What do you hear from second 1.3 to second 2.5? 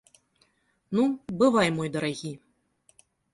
бывай мой дарагі!